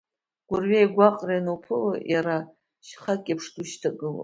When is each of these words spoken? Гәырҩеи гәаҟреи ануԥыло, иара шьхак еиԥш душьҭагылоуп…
Гәырҩеи 0.49 0.87
гәаҟреи 0.95 1.41
ануԥыло, 1.41 1.93
иара 2.13 2.37
шьхак 2.87 3.23
еиԥш 3.29 3.45
душьҭагылоуп… 3.53 4.19